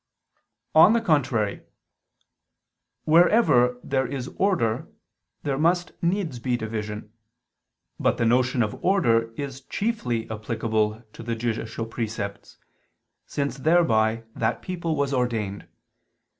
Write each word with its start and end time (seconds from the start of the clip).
On 0.73 0.93
the 0.93 0.99
contrary, 1.01 1.61
Wherever 3.03 3.79
there 3.83 4.07
is 4.07 4.29
order 4.37 4.87
there 5.43 5.59
must 5.59 5.91
needs 6.01 6.39
be 6.39 6.57
division. 6.57 7.13
But 7.99 8.17
the 8.17 8.25
notion 8.25 8.63
of 8.63 8.83
order 8.83 9.31
is 9.37 9.61
chiefly 9.61 10.27
applicable 10.31 11.03
to 11.13 11.21
the 11.21 11.35
judicial 11.35 11.85
precepts, 11.85 12.57
since 13.27 13.57
thereby 13.57 14.23
that 14.33 14.63
people 14.63 14.95
was 14.95 15.13
ordained. 15.13 15.67